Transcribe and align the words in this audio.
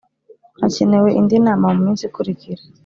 Hacyenewe 0.61 1.09
indi 1.19 1.37
nama 1.45 1.65
mu 1.75 1.79
minsi 1.85 2.03
ikurikira 2.05 2.61